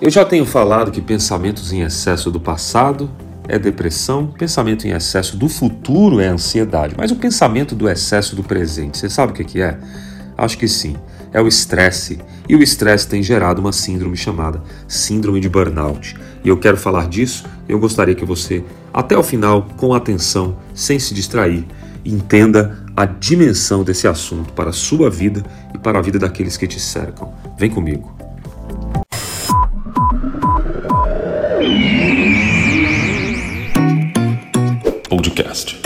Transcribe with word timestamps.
Eu 0.00 0.10
já 0.10 0.22
tenho 0.22 0.44
falado 0.44 0.90
que 0.90 1.00
pensamentos 1.00 1.72
em 1.72 1.80
excesso 1.80 2.30
do 2.30 2.38
passado 2.38 3.10
é 3.48 3.58
depressão, 3.58 4.26
pensamento 4.26 4.86
em 4.86 4.90
excesso 4.90 5.36
do 5.36 5.48
futuro 5.48 6.20
é 6.20 6.26
ansiedade, 6.26 6.94
mas 6.96 7.10
o 7.10 7.16
pensamento 7.16 7.74
do 7.74 7.88
excesso 7.88 8.36
do 8.36 8.42
presente, 8.42 8.98
você 8.98 9.08
sabe 9.08 9.32
o 9.32 9.34
que 9.34 9.62
é? 9.62 9.78
Acho 10.36 10.58
que 10.58 10.68
sim, 10.68 10.96
é 11.32 11.40
o 11.40 11.48
estresse. 11.48 12.18
E 12.48 12.54
o 12.54 12.62
estresse 12.62 13.08
tem 13.08 13.22
gerado 13.22 13.60
uma 13.60 13.72
síndrome 13.72 14.16
chamada 14.16 14.62
síndrome 14.86 15.40
de 15.40 15.48
burnout. 15.48 16.14
E 16.44 16.48
eu 16.48 16.58
quero 16.58 16.76
falar 16.76 17.08
disso, 17.08 17.44
eu 17.68 17.78
gostaria 17.78 18.14
que 18.14 18.24
você, 18.24 18.62
até 18.92 19.16
o 19.16 19.22
final, 19.22 19.66
com 19.76 19.94
atenção, 19.94 20.56
sem 20.74 20.98
se 20.98 21.14
distrair, 21.14 21.66
entenda 22.04 22.84
a 22.96 23.04
dimensão 23.04 23.82
desse 23.82 24.06
assunto 24.06 24.52
para 24.52 24.70
a 24.70 24.72
sua 24.72 25.10
vida 25.10 25.42
e 25.74 25.78
para 25.78 25.98
a 25.98 26.02
vida 26.02 26.18
daqueles 26.18 26.56
que 26.56 26.66
te 26.66 26.78
cercam. 26.78 27.32
Vem 27.58 27.70
comigo. 27.70 28.14
Podcast. 35.08 35.80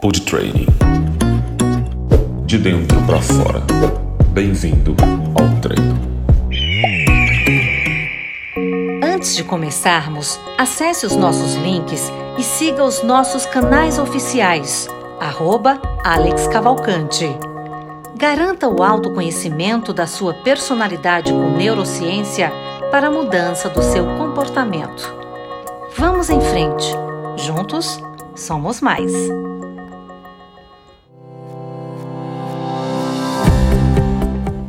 Pod 0.00 0.20
Training. 0.22 0.66
De 2.46 2.58
dentro 2.58 3.00
para 3.02 3.20
fora. 3.20 3.62
Bem-vindo 4.34 4.94
ao 5.34 5.60
treino. 5.60 6.11
Antes 9.22 9.36
de 9.36 9.44
começarmos, 9.44 10.40
acesse 10.58 11.06
os 11.06 11.14
nossos 11.14 11.54
links 11.54 12.10
e 12.36 12.42
siga 12.42 12.82
os 12.82 13.04
nossos 13.04 13.46
canais 13.46 13.96
oficiais. 13.96 14.88
Arroba 15.20 15.80
Alex 16.02 16.48
Cavalcante. 16.48 17.28
Garanta 18.16 18.68
o 18.68 18.82
autoconhecimento 18.82 19.92
da 19.92 20.08
sua 20.08 20.34
personalidade 20.34 21.32
com 21.32 21.50
neurociência 21.52 22.52
para 22.90 23.06
a 23.06 23.10
mudança 23.12 23.68
do 23.68 23.80
seu 23.80 24.04
comportamento. 24.16 25.14
Vamos 25.96 26.28
em 26.28 26.40
frente. 26.40 26.92
Juntos, 27.36 28.00
somos 28.34 28.80
mais. 28.80 29.12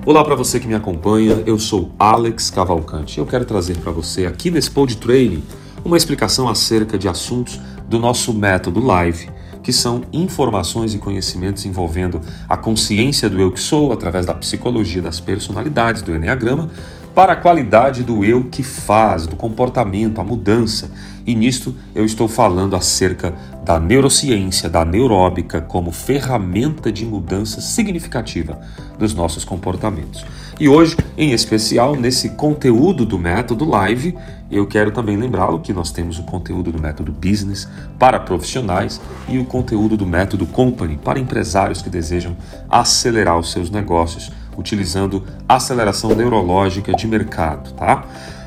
Olá 0.05 0.21
para 0.21 0.35
você 0.35 0.59
que 0.59 0.67
me 0.67 0.73
acompanha, 0.75 1.41
eu 1.45 1.57
sou 1.57 1.89
Alex 1.97 2.49
Cavalcante. 2.49 3.19
Eu 3.19 3.25
quero 3.25 3.45
trazer 3.45 3.77
para 3.77 3.89
você 3.89 4.25
aqui 4.25 4.51
nesse 4.51 4.69
Pod 4.69 4.97
Training 4.97 5.41
uma 5.85 5.95
explicação 5.95 6.49
acerca 6.49 6.97
de 6.97 7.07
assuntos 7.07 7.57
do 7.87 7.97
nosso 7.97 8.33
método 8.33 8.85
Live, 8.85 9.29
que 9.63 9.71
são 9.71 10.01
informações 10.11 10.93
e 10.93 10.97
conhecimentos 10.97 11.65
envolvendo 11.65 12.19
a 12.49 12.57
consciência 12.57 13.29
do 13.29 13.39
eu 13.39 13.49
que 13.49 13.61
sou 13.61 13.93
através 13.93 14.25
da 14.25 14.33
psicologia 14.33 15.01
das 15.01 15.21
personalidades 15.21 16.01
do 16.01 16.13
Enneagrama 16.13 16.69
para 17.13 17.33
a 17.33 17.35
qualidade 17.35 18.03
do 18.03 18.25
eu 18.25 18.45
que 18.45 18.63
faz, 18.63 19.27
do 19.27 19.35
comportamento, 19.35 20.19
a 20.19 20.23
mudança. 20.23 20.91
E 21.25 21.35
nisto 21.35 21.75
eu 21.93 22.03
estou 22.03 22.27
falando 22.27 22.75
acerca 22.75 23.33
da 23.63 23.79
neurociência, 23.79 24.69
da 24.69 24.83
neuróbica 24.83 25.61
como 25.61 25.91
ferramenta 25.91 26.91
de 26.91 27.05
mudança 27.05 27.61
significativa 27.61 28.59
dos 28.97 29.13
nossos 29.13 29.45
comportamentos. 29.45 30.25
E 30.59 30.67
hoje, 30.67 30.97
em 31.17 31.31
especial, 31.31 31.95
nesse 31.95 32.29
conteúdo 32.29 33.05
do 33.05 33.17
método 33.17 33.65
Live, 33.65 34.15
eu 34.51 34.67
quero 34.67 34.91
também 34.91 35.17
lembrá-lo 35.17 35.59
que 35.59 35.73
nós 35.73 35.91
temos 35.91 36.19
o 36.19 36.23
conteúdo 36.23 36.71
do 36.71 36.81
método 36.81 37.11
Business 37.11 37.67
para 37.97 38.19
profissionais 38.19 39.01
e 39.27 39.39
o 39.39 39.45
conteúdo 39.45 39.97
do 39.97 40.05
método 40.05 40.45
Company 40.45 40.99
para 41.03 41.19
empresários 41.19 41.81
que 41.81 41.89
desejam 41.89 42.35
acelerar 42.69 43.39
os 43.39 43.51
seus 43.51 43.69
negócios 43.69 44.31
utilizando 44.57 45.23
aceleração 45.47 46.15
neurológica 46.15 46.93
de 46.93 47.07
mercado, 47.07 47.73
tá? 47.73 48.05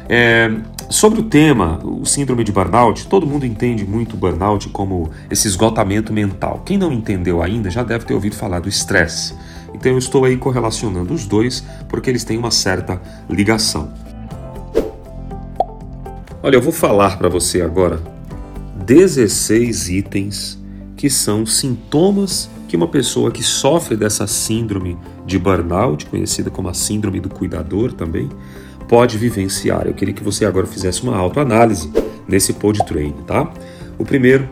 É, 0.09 0.51
sobre 0.89 1.21
o 1.21 1.25
tema, 1.25 1.81
o 1.83 2.05
síndrome 2.05 2.45
de 2.45 2.53
burnout, 2.53 3.07
todo 3.09 3.27
mundo 3.27 3.45
entende 3.45 3.85
muito 3.85 4.17
burnout 4.17 4.69
como 4.69 5.11
esse 5.31 5.49
esgotamento 5.49 6.13
mental. 6.13 6.63
Quem 6.65 6.79
não 6.79 6.93
entendeu 6.93 7.43
ainda 7.43 7.71
já 7.71 7.83
deve 7.83 8.05
ter 8.05 8.15
ouvido 8.15 8.37
falar 8.37 8.61
do 8.61 8.69
estresse. 8.69 9.35
Então 9.75 9.93
eu 9.93 9.99
estou 9.99 10.25
aí 10.25 10.37
correlacionando 10.37 11.13
os 11.13 11.27
dois 11.27 11.65
porque 11.89 12.09
eles 12.09 12.25
têm 12.25 12.39
uma 12.39 12.51
certa 12.51 13.01
ligação. 13.29 13.93
Olha, 16.43 16.57
eu 16.57 16.63
vou 16.63 16.73
falar 16.73 17.19
para 17.19 17.29
você 17.29 17.61
agora 17.61 18.01
16 18.85 19.89
itens 19.89 20.59
que 20.97 21.11
são 21.11 21.45
sintomas 21.45 22.51
que 22.67 22.77
uma 22.77 22.89
pessoa 22.89 23.31
que 23.31 23.43
sofre 23.43 23.97
dessa 23.97 24.27
síndrome 24.27 24.97
de 25.27 25.39
burnout, 25.39 26.07
conhecida 26.07 26.51
como 26.51 26.69
a 26.69 26.75
síndrome 26.75 27.21
do 27.21 27.29
cuidador 27.29 27.93
também, 27.93 28.29
pode 28.89 29.19
vivenciar. 29.19 29.87
Eu 29.87 29.95
queria 29.95 30.15
que 30.15 30.25
você 30.25 30.45
agora 30.45 30.67
fizesse 30.67 31.03
uma 31.03 31.17
autoanálise 31.17 31.93
nesse 32.27 32.55
pod 32.55 32.85
train, 32.87 33.13
tá? 33.27 33.53
O 33.99 34.05
primeiro, 34.05 34.49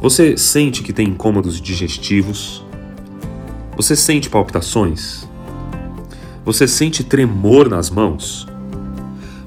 você 0.00 0.36
sente 0.36 0.82
que 0.82 0.92
tem 0.92 1.08
incômodos 1.08 1.60
digestivos? 1.60 2.64
Você 3.76 3.96
sente 3.96 4.28
palpitações? 4.28 5.26
Você 6.44 6.68
sente 6.68 7.02
tremor 7.02 7.68
nas 7.68 7.90
mãos? 7.90 8.46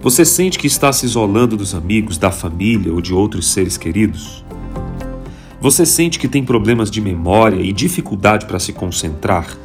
Você 0.01 0.25
sente 0.25 0.57
que 0.57 0.67
está 0.67 0.91
se 0.91 1.05
isolando 1.05 1.55
dos 1.55 1.75
amigos, 1.75 2.17
da 2.17 2.31
família 2.31 2.91
ou 2.91 3.01
de 3.01 3.13
outros 3.13 3.51
seres 3.51 3.77
queridos? 3.77 4.43
Você 5.61 5.85
sente 5.85 6.17
que 6.17 6.27
tem 6.27 6.43
problemas 6.43 6.89
de 6.89 6.99
memória 6.99 7.61
e 7.61 7.71
dificuldade 7.71 8.47
para 8.47 8.59
se 8.59 8.73
concentrar? 8.73 9.55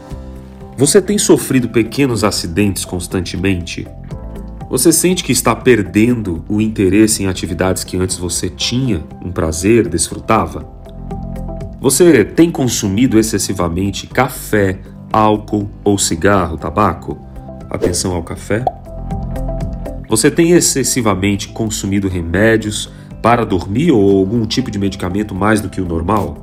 Você 0.76 1.00
tem 1.00 1.16
sofrido 1.16 1.70
pequenos 1.70 2.22
acidentes 2.22 2.84
constantemente? 2.84 3.88
Você 4.68 4.92
sente 4.92 5.24
que 5.24 5.32
está 5.32 5.56
perdendo 5.56 6.44
o 6.50 6.60
interesse 6.60 7.22
em 7.22 7.28
atividades 7.28 7.82
que 7.82 7.96
antes 7.96 8.18
você 8.18 8.50
tinha 8.50 9.02
um 9.24 9.32
prazer, 9.32 9.88
desfrutava? 9.88 10.68
Você 11.80 12.26
tem 12.26 12.50
consumido 12.50 13.18
excessivamente 13.18 14.06
café, 14.06 14.78
álcool 15.10 15.70
ou 15.82 15.96
cigarro, 15.96 16.58
tabaco? 16.58 17.16
Atenção 17.70 18.14
ao 18.14 18.22
café. 18.22 18.62
Você 20.10 20.30
tem 20.30 20.50
excessivamente 20.50 21.48
consumido 21.48 22.06
remédios 22.06 22.90
para 23.22 23.44
dormir 23.44 23.90
ou 23.90 24.18
algum 24.18 24.46
tipo 24.46 24.70
de 24.70 24.78
medicamento 24.78 25.34
mais 25.34 25.60
do 25.60 25.68
que 25.68 25.80
o 25.80 25.84
normal? 25.84 26.38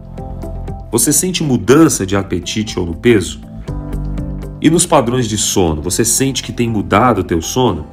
Você 0.91 1.11
sente 1.11 1.43
mudança 1.43 2.05
de 2.05 2.15
apetite 2.15 2.79
ou 2.79 2.85
no 2.85 2.93
peso? 2.93 3.41
E 4.61 4.69
nos 4.69 4.85
padrões 4.85 5.27
de 5.27 5.37
sono, 5.37 5.81
você 5.81 6.05
sente 6.05 6.43
que 6.43 6.51
tem 6.51 6.69
mudado 6.69 7.19
o 7.19 7.23
teu 7.23 7.41
sono? 7.41 7.85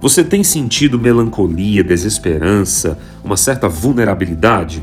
Você 0.00 0.24
tem 0.24 0.42
sentido 0.42 0.98
melancolia, 0.98 1.84
desesperança, 1.84 2.98
uma 3.22 3.36
certa 3.36 3.68
vulnerabilidade? 3.68 4.82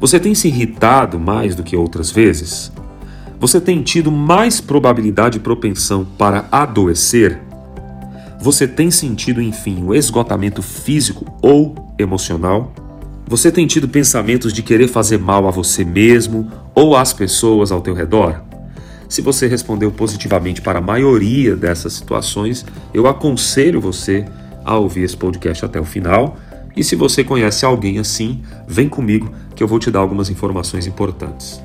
Você 0.00 0.18
tem 0.18 0.34
se 0.34 0.48
irritado 0.48 1.20
mais 1.20 1.54
do 1.54 1.62
que 1.62 1.76
outras 1.76 2.10
vezes? 2.10 2.72
Você 3.38 3.60
tem 3.60 3.80
tido 3.80 4.10
mais 4.10 4.60
probabilidade 4.60 5.38
e 5.38 5.40
propensão 5.40 6.04
para 6.18 6.46
adoecer? 6.50 7.40
Você 8.42 8.66
tem 8.66 8.90
sentido, 8.90 9.40
enfim, 9.40 9.84
o 9.84 9.94
esgotamento 9.94 10.62
físico 10.62 11.24
ou 11.40 11.76
emocional? 11.96 12.72
Você 13.28 13.52
tem 13.52 13.68
tido 13.68 13.88
pensamentos 13.88 14.52
de 14.52 14.64
querer 14.64 14.88
fazer 14.88 15.16
mal 15.16 15.46
a 15.46 15.52
você 15.52 15.84
mesmo 15.84 16.50
ou 16.74 16.96
às 16.96 17.12
pessoas 17.12 17.70
ao 17.70 17.80
teu 17.80 17.94
redor? 17.94 18.42
Se 19.08 19.22
você 19.22 19.46
respondeu 19.46 19.92
positivamente 19.92 20.60
para 20.60 20.80
a 20.80 20.82
maioria 20.82 21.54
dessas 21.54 21.92
situações, 21.92 22.66
eu 22.92 23.06
aconselho 23.06 23.80
você 23.80 24.24
a 24.64 24.76
ouvir 24.76 25.04
esse 25.04 25.16
podcast 25.16 25.64
até 25.64 25.80
o 25.80 25.84
final. 25.84 26.36
E 26.76 26.82
se 26.82 26.96
você 26.96 27.22
conhece 27.22 27.64
alguém 27.64 28.00
assim, 28.00 28.42
vem 28.66 28.88
comigo 28.88 29.30
que 29.54 29.62
eu 29.62 29.68
vou 29.68 29.78
te 29.78 29.88
dar 29.88 30.00
algumas 30.00 30.28
informações 30.28 30.88
importantes. 30.88 31.62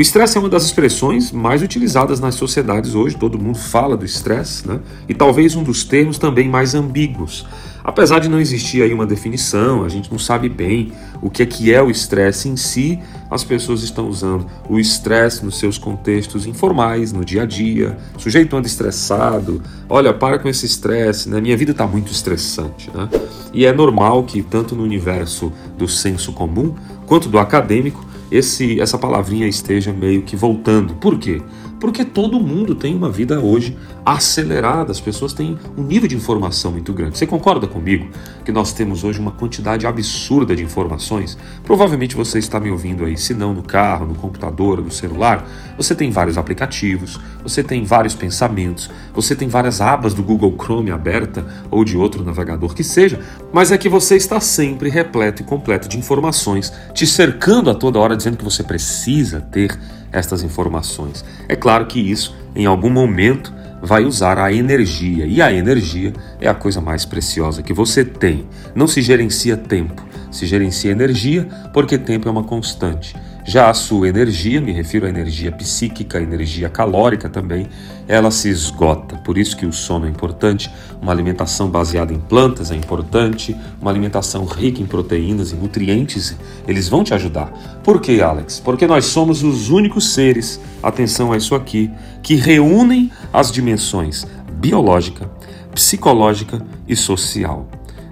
O 0.00 0.02
estresse 0.02 0.38
é 0.38 0.40
uma 0.40 0.48
das 0.48 0.64
expressões 0.64 1.30
mais 1.30 1.60
utilizadas 1.60 2.20
nas 2.20 2.34
sociedades 2.34 2.94
hoje, 2.94 3.14
todo 3.16 3.38
mundo 3.38 3.58
fala 3.58 3.98
do 3.98 4.04
estresse, 4.06 4.66
né? 4.66 4.80
E 5.06 5.12
talvez 5.12 5.54
um 5.54 5.62
dos 5.62 5.84
termos 5.84 6.16
também 6.16 6.48
mais 6.48 6.74
ambíguos. 6.74 7.46
Apesar 7.84 8.18
de 8.18 8.26
não 8.26 8.40
existir 8.40 8.80
aí 8.80 8.94
uma 8.94 9.04
definição, 9.04 9.84
a 9.84 9.90
gente 9.90 10.10
não 10.10 10.18
sabe 10.18 10.48
bem 10.48 10.90
o 11.20 11.28
que 11.28 11.42
é 11.42 11.46
que 11.46 11.70
é 11.70 11.82
o 11.82 11.90
estresse 11.90 12.48
em 12.48 12.56
si, 12.56 12.98
as 13.30 13.44
pessoas 13.44 13.82
estão 13.82 14.08
usando 14.08 14.46
o 14.70 14.78
estresse 14.78 15.44
nos 15.44 15.58
seus 15.58 15.76
contextos 15.76 16.46
informais, 16.46 17.12
no 17.12 17.22
dia 17.22 17.42
a 17.42 17.46
dia, 17.46 17.98
sujeito 18.16 18.56
anda 18.56 18.66
estressado, 18.66 19.62
olha, 19.86 20.14
para 20.14 20.38
com 20.38 20.48
esse 20.48 20.64
estresse, 20.64 21.28
né? 21.28 21.42
Minha 21.42 21.58
vida 21.58 21.72
está 21.72 21.86
muito 21.86 22.10
estressante, 22.10 22.90
né? 22.94 23.06
E 23.52 23.66
é 23.66 23.72
normal 23.72 24.24
que 24.24 24.40
tanto 24.42 24.74
no 24.74 24.82
universo 24.82 25.52
do 25.76 25.86
senso 25.86 26.32
comum 26.32 26.74
quanto 27.04 27.28
do 27.28 27.38
acadêmico 27.38 28.08
esse, 28.30 28.80
essa 28.80 28.96
palavrinha 28.98 29.46
esteja 29.46 29.92
meio 29.92 30.22
que 30.22 30.36
voltando. 30.36 30.94
Por 30.94 31.18
quê? 31.18 31.42
Porque 31.80 32.04
todo 32.04 32.38
mundo 32.38 32.74
tem 32.74 32.94
uma 32.94 33.10
vida 33.10 33.40
hoje 33.40 33.76
acelerada, 34.04 34.92
as 34.92 35.00
pessoas 35.00 35.32
têm 35.32 35.58
um 35.76 35.82
nível 35.82 36.06
de 36.06 36.14
informação 36.14 36.70
muito 36.72 36.92
grande. 36.92 37.16
Você 37.16 37.26
concorda 37.26 37.66
comigo 37.66 38.08
que 38.44 38.52
nós 38.52 38.72
temos 38.72 39.02
hoje 39.02 39.18
uma 39.18 39.30
quantidade 39.32 39.86
absurda 39.86 40.54
de 40.54 40.62
informações? 40.62 41.38
Provavelmente 41.64 42.14
você 42.14 42.38
está 42.38 42.60
me 42.60 42.70
ouvindo 42.70 43.04
aí, 43.04 43.16
se 43.16 43.32
não 43.32 43.54
no 43.54 43.62
carro, 43.62 44.06
no 44.06 44.14
computador, 44.14 44.82
no 44.82 44.90
celular. 44.90 45.48
Você 45.76 45.94
tem 45.94 46.10
vários 46.10 46.36
aplicativos, 46.36 47.18
você 47.42 47.62
tem 47.62 47.84
vários 47.84 48.14
pensamentos, 48.14 48.90
você 49.14 49.34
tem 49.34 49.48
várias 49.48 49.80
abas 49.80 50.12
do 50.12 50.22
Google 50.22 50.54
Chrome 50.62 50.90
aberta 50.90 51.46
ou 51.70 51.82
de 51.82 51.96
outro 51.96 52.22
navegador 52.22 52.74
que 52.74 52.84
seja, 52.84 53.20
mas 53.52 53.72
é 53.72 53.78
que 53.78 53.88
você 53.88 54.16
está 54.16 54.38
sempre 54.38 54.90
repleto 54.90 55.40
e 55.40 55.44
completo 55.44 55.88
de 55.88 55.98
informações, 55.98 56.70
te 56.92 57.06
cercando 57.06 57.70
a 57.70 57.74
toda 57.74 57.98
hora 57.98 58.16
dizendo 58.16 58.36
que 58.36 58.44
você 58.44 58.62
precisa 58.62 59.40
ter 59.40 59.78
estas 60.12 60.42
informações. 60.42 61.24
É 61.48 61.56
claro 61.56 61.86
que 61.86 61.98
isso, 61.98 62.36
em 62.54 62.66
algum 62.66 62.90
momento, 62.90 63.52
vai 63.82 64.04
usar 64.04 64.38
a 64.38 64.52
energia, 64.52 65.26
e 65.26 65.40
a 65.40 65.52
energia 65.52 66.12
é 66.40 66.48
a 66.48 66.54
coisa 66.54 66.80
mais 66.80 67.04
preciosa 67.04 67.62
que 67.62 67.72
você 67.72 68.04
tem. 68.04 68.46
Não 68.74 68.86
se 68.86 69.00
gerencia 69.00 69.56
tempo, 69.56 70.04
se 70.30 70.46
gerencia 70.46 70.90
energia, 70.90 71.48
porque 71.72 71.96
tempo 71.96 72.28
é 72.28 72.30
uma 72.30 72.44
constante. 72.44 73.16
Já 73.50 73.68
a 73.68 73.74
sua 73.74 74.08
energia, 74.08 74.60
me 74.60 74.70
refiro 74.70 75.06
à 75.06 75.08
energia 75.08 75.50
psíquica, 75.50 76.20
energia 76.20 76.68
calórica 76.68 77.28
também, 77.28 77.66
ela 78.06 78.30
se 78.30 78.48
esgota. 78.48 79.16
Por 79.16 79.36
isso 79.36 79.56
que 79.56 79.66
o 79.66 79.72
sono 79.72 80.06
é 80.06 80.08
importante, 80.08 80.70
uma 81.02 81.10
alimentação 81.10 81.68
baseada 81.68 82.14
em 82.14 82.20
plantas 82.20 82.70
é 82.70 82.76
importante, 82.76 83.56
uma 83.80 83.90
alimentação 83.90 84.44
rica 84.44 84.80
em 84.80 84.86
proteínas 84.86 85.50
e 85.50 85.56
nutrientes, 85.56 86.38
eles 86.64 86.88
vão 86.88 87.02
te 87.02 87.12
ajudar. 87.12 87.80
Por 87.82 88.00
quê, 88.00 88.20
Alex? 88.22 88.60
Porque 88.60 88.86
nós 88.86 89.06
somos 89.06 89.42
os 89.42 89.68
únicos 89.68 90.14
seres, 90.14 90.60
atenção 90.80 91.32
a 91.32 91.36
isso 91.36 91.56
aqui, 91.56 91.90
que 92.22 92.36
reúnem 92.36 93.10
as 93.32 93.50
dimensões 93.50 94.28
biológica, 94.60 95.28
psicológica 95.74 96.64
e 96.86 96.94
social. 96.94 97.66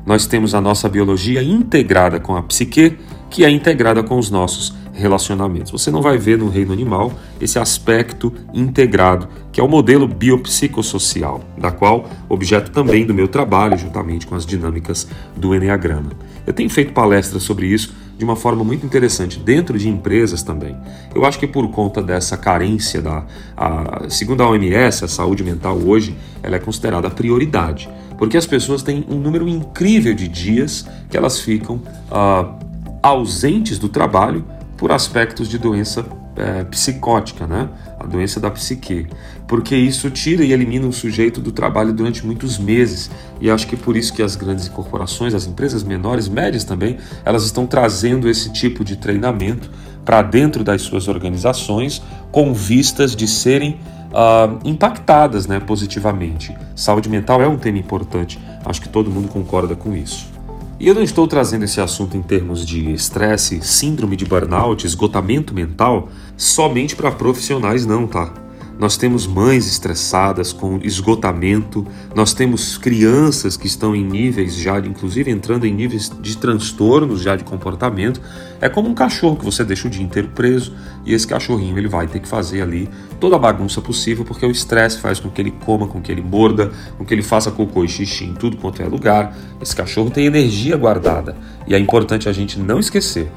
Nós 0.05 0.26
temos 0.26 0.52
a 0.52 0.61
nossa 0.61 0.88
biologia 0.88 1.44
integrada 1.44 2.19
com 2.19 2.34
a 2.34 2.43
psique, 2.43 2.99
que 3.31 3.44
é 3.44 3.50
integrada 3.50 4.02
com 4.02 4.19
os 4.19 4.31
nossos 4.31 4.77
relacionamentos. 4.98 5.70
Você 5.70 5.90
não 5.90 6.02
vai 6.02 6.18
ver 6.18 6.36
no 6.36 6.48
reino 6.48 6.72
animal 6.72 7.12
esse 7.40 7.58
aspecto 7.58 8.32
integrado, 8.52 9.28
que 9.52 9.60
é 9.60 9.64
o 9.64 9.68
modelo 9.68 10.06
biopsicossocial, 10.06 11.42
da 11.56 11.70
qual 11.70 12.08
objeto 12.28 12.70
também 12.70 13.06
do 13.06 13.14
meu 13.14 13.28
trabalho, 13.28 13.78
juntamente 13.78 14.26
com 14.26 14.34
as 14.34 14.44
dinâmicas 14.44 15.06
do 15.36 15.54
Enneagrama. 15.54 16.10
Eu 16.46 16.52
tenho 16.52 16.68
feito 16.68 16.92
palestras 16.92 17.42
sobre 17.42 17.66
isso 17.66 17.94
de 18.18 18.24
uma 18.24 18.34
forma 18.34 18.64
muito 18.64 18.84
interessante 18.84 19.38
dentro 19.38 19.78
de 19.78 19.88
empresas 19.88 20.42
também. 20.42 20.76
Eu 21.14 21.24
acho 21.24 21.38
que 21.38 21.46
por 21.46 21.70
conta 21.70 22.02
dessa 22.02 22.36
carência 22.36 23.00
da, 23.00 23.24
a, 23.56 24.06
segundo 24.08 24.42
a 24.42 24.50
OMS, 24.50 25.04
a 25.04 25.08
saúde 25.08 25.44
mental 25.44 25.78
hoje, 25.78 26.16
ela 26.42 26.56
é 26.56 26.58
considerada 26.58 27.08
prioridade, 27.08 27.88
porque 28.18 28.36
as 28.36 28.44
pessoas 28.44 28.82
têm 28.82 29.06
um 29.08 29.14
número 29.14 29.48
incrível 29.48 30.12
de 30.14 30.26
dias 30.26 30.84
que 31.08 31.16
elas 31.16 31.38
ficam 31.38 31.80
ah, 32.10 32.54
ausentes 33.00 33.78
do 33.78 33.88
trabalho 33.88 34.44
por 34.78 34.92
aspectos 34.92 35.48
de 35.48 35.58
doença 35.58 36.06
é, 36.36 36.62
psicótica, 36.64 37.46
né? 37.46 37.69
a 37.98 38.06
doença 38.06 38.38
da 38.38 38.48
psique, 38.48 39.08
porque 39.46 39.75
isso 39.75 40.08
tira 40.08 40.44
e 40.44 40.52
elimina 40.52 40.86
o 40.86 40.92
sujeito 40.92 41.40
do 41.40 41.50
trabalho 41.50 41.92
durante 41.92 42.25
muitos 42.25 42.58
meses. 42.58 43.10
E 43.40 43.50
acho 43.50 43.66
que 43.66 43.76
por 43.76 43.96
isso 43.96 44.12
que 44.12 44.22
as 44.22 44.36
grandes 44.36 44.69
corporações, 44.69 45.34
as 45.34 45.46
empresas 45.46 45.82
menores, 45.82 46.28
médias 46.28 46.62
também, 46.62 46.96
elas 47.25 47.44
estão 47.44 47.66
trazendo 47.66 48.28
esse 48.28 48.52
tipo 48.52 48.84
de 48.84 48.96
treinamento 48.96 49.69
para 50.04 50.22
dentro 50.22 50.62
das 50.62 50.82
suas 50.82 51.08
organizações, 51.08 52.00
com 52.31 52.54
vistas 52.54 53.16
de 53.16 53.26
serem 53.26 53.81
uh, 54.12 54.58
impactadas 54.64 55.48
né, 55.48 55.58
positivamente. 55.58 56.56
Saúde 56.76 57.08
mental 57.08 57.42
é 57.42 57.48
um 57.48 57.58
tema 57.58 57.78
importante, 57.78 58.38
acho 58.64 58.81
que 58.81 58.88
todo 58.88 59.10
mundo 59.10 59.28
concorda 59.28 59.74
com 59.74 59.94
isso. 59.94 60.38
E 60.80 60.86
eu 60.86 60.94
não 60.94 61.02
estou 61.02 61.26
trazendo 61.26 61.64
esse 61.64 61.80
assunto 61.80 62.16
em 62.16 62.22
termos 62.22 62.64
de 62.64 62.92
estresse, 62.92 63.60
síndrome 63.62 64.14
de 64.14 64.25
burnout, 64.25 64.86
esgotamento 64.86 65.52
mental, 65.52 66.08
somente 66.36 66.94
para 66.94 67.10
profissionais, 67.10 67.84
não, 67.84 68.06
tá? 68.06 68.32
Nós 68.78 68.96
temos 68.96 69.26
mães 69.26 69.66
estressadas 69.66 70.52
com 70.52 70.78
esgotamento, 70.84 71.84
nós 72.14 72.32
temos 72.32 72.78
crianças 72.78 73.56
que 73.56 73.66
estão 73.66 73.94
em 73.94 74.04
níveis 74.04 74.54
já, 74.54 74.78
inclusive 74.78 75.30
entrando 75.32 75.66
em 75.66 75.75
níveis 75.75 76.12
de 76.20 76.36
transtornos 76.36 77.20
já 77.20 77.34
de 77.34 77.42
comportamento. 77.42 78.20
É 78.60 78.69
como 78.69 78.88
um 78.88 78.94
cachorro 78.94 79.36
que 79.36 79.44
você 79.44 79.64
deixa 79.64 79.88
o 79.88 79.90
dia 79.90 80.02
inteiro 80.02 80.28
preso 80.28 80.72
e 81.04 81.12
esse 81.12 81.26
cachorrinho 81.26 81.76
ele 81.76 81.88
vai 81.88 82.06
ter 82.06 82.20
que 82.20 82.28
fazer 82.28 82.62
ali 82.62 82.88
toda 83.19 83.34
a 83.34 83.38
bagunça 83.38 83.80
possível 83.80 84.25
porque 84.25 84.46
o 84.46 84.50
estresse 84.50 85.00
faz 85.00 85.19
com 85.19 85.28
que 85.28 85.40
ele 85.40 85.50
coma, 85.50 85.88
com 85.88 86.00
que 86.00 86.12
ele 86.12 86.22
morda, 86.22 86.70
com 86.96 87.04
que 87.04 87.12
ele 87.12 87.22
faça 87.22 87.50
cocô 87.50 87.84
e 87.84 87.88
xixi 87.88 88.26
em 88.26 88.34
tudo 88.34 88.56
quanto 88.58 88.81
é 88.81 88.86
lugar. 88.86 89.36
Esse 89.60 89.74
cachorro 89.74 90.08
tem 90.08 90.26
energia 90.26 90.76
guardada 90.76 91.36
e 91.66 91.74
é 91.74 91.78
importante 91.78 92.28
a 92.28 92.32
gente 92.32 92.60
não 92.60 92.78
esquecer 92.78 93.28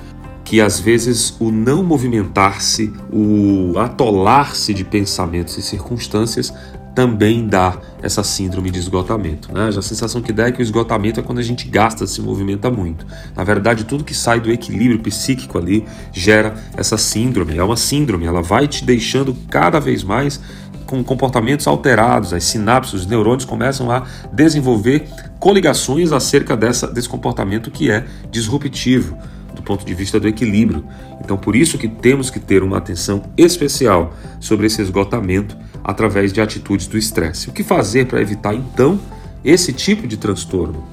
que 0.51 0.59
às 0.59 0.81
vezes 0.81 1.33
o 1.39 1.50
não 1.50 1.81
movimentar-se, 1.81 2.92
o 3.09 3.80
atolar-se 3.80 4.74
de 4.74 4.83
pensamentos 4.83 5.57
e 5.57 5.62
circunstâncias 5.62 6.53
também 6.94 7.48
dá 7.48 7.77
essa 8.01 8.21
síndrome 8.21 8.69
de 8.69 8.77
esgotamento. 8.77 9.50
Né? 9.53 9.69
A 9.69 9.81
sensação 9.81 10.21
que 10.21 10.33
dá 10.33 10.48
é 10.48 10.51
que 10.51 10.59
o 10.59 10.62
esgotamento 10.62 11.21
é 11.21 11.24
quando 11.24 11.38
a 11.38 11.42
gente 11.42 11.69
gasta, 11.69 12.06
se 12.06 12.19
movimenta 12.19 12.69
muito. 12.69 13.07
Na 13.33 13.45
verdade, 13.45 13.86
tudo 13.86 14.03
que 14.03 14.13
sai 14.13 14.42
do 14.42 14.51
equilíbrio 14.51 15.00
psíquico 15.00 15.57
ali 15.57 15.86
gera 16.12 16.54
essa 16.75 16.97
síndrome. 16.97 17.57
É 17.57 17.63
uma 17.63 17.77
síndrome, 17.77 18.25
ela 18.25 18.42
vai 18.42 18.68
te 18.68 18.83
deixando 18.83 19.33
cada 19.50 19.80
vez 19.80 20.04
mais 20.04 20.42
com 20.86 21.01
comportamentos 21.01 21.65
alterados, 21.65 22.33
as 22.33 22.44
sinapses, 22.44 22.94
os 22.94 23.06
neurônios 23.06 23.45
começam 23.45 23.89
a 23.89 24.04
desenvolver 24.33 25.07
coligações 25.39 26.12
acerca 26.12 26.57
dessa, 26.57 26.88
desse 26.88 27.07
comportamento 27.07 27.71
que 27.71 27.89
é 27.89 28.06
disruptivo 28.30 29.18
do 29.61 29.63
ponto 29.63 29.85
de 29.85 29.93
vista 29.93 30.19
do 30.19 30.27
equilíbrio. 30.27 30.83
Então, 31.23 31.37
por 31.37 31.55
isso 31.55 31.77
que 31.77 31.87
temos 31.87 32.31
que 32.31 32.39
ter 32.39 32.63
uma 32.63 32.79
atenção 32.79 33.21
especial 33.37 34.13
sobre 34.39 34.65
esse 34.65 34.81
esgotamento 34.81 35.55
através 35.83 36.33
de 36.33 36.41
atitudes 36.41 36.87
do 36.87 36.97
estresse. 36.97 37.47
O 37.47 37.53
que 37.53 37.63
fazer 37.63 38.07
para 38.07 38.19
evitar 38.19 38.55
então 38.55 38.99
esse 39.45 39.71
tipo 39.71 40.07
de 40.07 40.17
transtorno? 40.17 40.83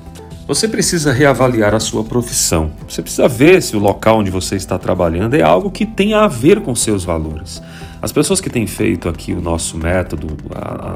Você 0.47 0.69
precisa 0.69 1.13
reavaliar 1.13 1.75
a 1.75 1.81
sua 1.81 2.05
profissão. 2.05 2.73
Você 2.89 3.03
precisa 3.03 3.27
ver 3.27 3.63
se 3.63 3.77
o 3.77 3.79
local 3.79 4.19
onde 4.19 4.31
você 4.31 4.57
está 4.57 4.79
trabalhando 4.79 5.35
é 5.35 5.43
algo 5.43 5.71
que 5.71 5.85
tenha 5.85 6.21
a 6.21 6.29
ver 6.29 6.61
com 6.61 6.75
seus 6.75 7.05
valores. 7.05 7.63
As 8.01 8.13
pessoas 8.13 8.41
que 8.41 8.49
têm 8.49 8.67
feito 8.67 9.09
aqui 9.09 9.33
o 9.33 9.41
nosso 9.41 9.77
método, 9.77 10.37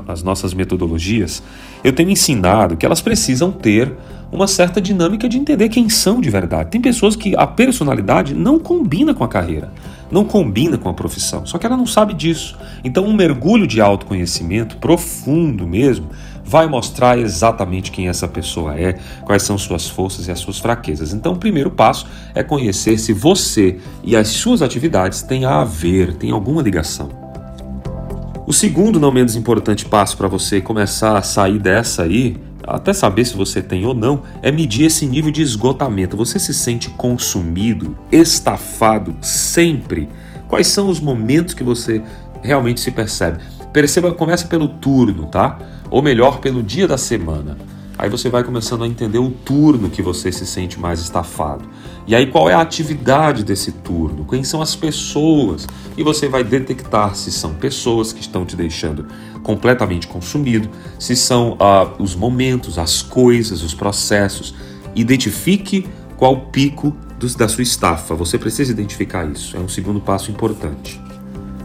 as 0.07 0.23
nossas 0.23 0.55
metodologias, 0.55 1.43
eu 1.83 1.93
tenho 1.93 2.11
ensinado 2.11 2.77
que 2.77 2.87
elas 2.87 3.01
precisam 3.01 3.51
ter 3.51 3.93
uma 4.31 4.47
certa 4.47 4.81
dinâmica 4.81 5.29
de 5.29 5.37
entender 5.37 5.69
quem 5.69 5.89
são 5.89 6.21
de 6.21 6.31
verdade. 6.31 6.71
Tem 6.71 6.81
pessoas 6.81 7.15
que 7.15 7.37
a 7.37 7.47
personalidade 7.47 8.35
não 8.35 8.59
combina 8.59 9.13
com 9.13 9.25
a 9.25 9.29
carreira, 9.29 9.73
não 10.11 10.25
combina 10.25 10.79
com 10.79 10.89
a 10.89 10.95
profissão, 10.95 11.45
só 11.45 11.59
que 11.59 11.67
ela 11.67 11.77
não 11.77 11.87
sabe 11.87 12.15
disso. 12.15 12.57
Então, 12.83 13.05
um 13.05 13.13
mergulho 13.13 13.67
de 13.67 13.81
autoconhecimento 13.81 14.77
profundo 14.77 15.67
mesmo 15.67 16.09
vai 16.45 16.67
mostrar 16.67 17.19
exatamente 17.19 17.91
quem 17.91 18.09
essa 18.09 18.29
pessoa 18.29 18.79
é, 18.79 18.99
quais 19.25 19.43
são 19.43 19.57
suas 19.57 19.89
forças 19.89 20.29
e 20.29 20.31
as 20.31 20.39
suas 20.39 20.59
fraquezas. 20.59 21.13
Então, 21.13 21.33
o 21.33 21.39
primeiro 21.39 21.71
passo 21.71 22.07
é 22.35 22.43
conhecer 22.43 22.99
se 22.99 23.13
você 23.13 23.79
e 24.03 24.17
as 24.17 24.29
suas 24.29 24.63
atividades 24.63 25.23
têm 25.23 25.45
a 25.45 25.65
ver, 25.65 26.15
têm 26.15 26.31
alguma 26.31 26.63
ligação. 26.63 27.09
O 28.47 28.53
segundo, 28.53 28.99
não 28.99 29.13
menos 29.13 29.37
importante 29.37 29.85
passo 29.85 30.17
para 30.17 30.27
você 30.27 30.61
começar 30.61 31.17
a 31.17 31.23
sair 31.23 31.59
dessa 31.59 32.03
aí, 32.03 32.37
até 32.67 32.93
saber 32.93 33.25
se 33.25 33.37
você 33.37 33.63
tem 33.63 33.85
ou 33.87 33.95
não, 33.95 34.23
é 34.43 34.51
medir 34.51 34.87
esse 34.87 35.07
nível 35.07 35.31
de 35.31 35.43
esgotamento. 35.43 36.17
Você 36.17 36.39
se 36.39 36.53
sente 36.53 36.91
consumido, 36.91 37.97
estafado 38.11 39.17
sempre? 39.21 40.09
Quais 40.49 40.67
são 40.67 40.89
os 40.89 41.01
momentos 41.01 41.55
que 41.55 41.65
você 41.65 42.03
realmente 42.43 42.81
se 42.81 42.91
percebe? 42.91 43.39
Perceba, 43.73 44.13
começa 44.13 44.47
pelo 44.47 44.69
turno, 44.69 45.27
tá? 45.27 45.59
Ou 45.93 46.01
melhor, 46.01 46.39
pelo 46.39 46.63
dia 46.63 46.89
da 46.89 46.97
semana. 46.97 47.59
Aí 47.99 48.09
você 48.09 48.31
vai 48.31 48.43
começando 48.43 48.83
a 48.83 48.89
entender 48.89 49.19
o 49.19 49.31
turno 49.31 49.91
que 49.91 50.01
você 50.01 50.33
se 50.33 50.47
sente 50.47 50.81
mais 50.81 51.01
estafado. 51.01 51.69
E 52.07 52.17
aí 52.17 52.27
qual 52.29 52.49
é 52.49 52.55
a 52.55 52.63
atividade 52.63 53.45
desse 53.45 53.71
turno? 53.71 54.25
Quem 54.25 54.43
são 54.43 54.63
as 54.63 54.75
pessoas? 54.75 55.69
E 55.95 56.03
você 56.03 56.31
vai 56.31 56.43
detectar 56.43 57.15
se 57.15 57.31
são 57.31 57.53
pessoas 57.53 58.11
que 58.11 58.23
estão 58.23 58.47
te 58.47 58.57
deixando 58.57 59.07
completamente 59.43 60.07
consumido, 60.07 60.71
se 60.99 61.15
são 61.15 61.53
uh, 61.53 62.03
os 62.03 62.15
momentos, 62.17 62.79
as 62.79 63.03
coisas, 63.03 63.63
os 63.63 63.75
processos. 63.75 64.55
Identifique 64.97 65.87
qual 66.17 66.33
o 66.33 66.41
pico 66.47 66.97
do, 67.19 67.29
da 67.37 67.49
sua 67.49 67.63
estafa. 67.63 68.15
Você 68.15 68.39
precisa 68.39 68.73
identificar 68.73 69.31
isso. 69.31 69.55
É 69.55 69.61
um 69.61 69.69
segundo 69.69 70.01
passo 70.01 70.31
importante. 70.31 70.99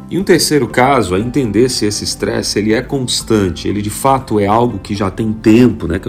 E 0.10 0.18
um 0.18 0.24
terceiro 0.24 0.68
caso 0.68 1.16
é 1.16 1.20
entender 1.20 1.68
se 1.70 1.86
esse 1.86 2.04
estresse 2.04 2.58
ele 2.60 2.74
é 2.74 2.82
constante, 2.82 3.68
ele 3.68 3.82
de 3.82 3.90
fato 3.90 4.40
é 4.40 4.48
algo 4.48 4.80
que 4.80 4.96
já 4.96 5.12
tem 5.12 5.34
tempo, 5.34 5.86
né? 5.86 6.00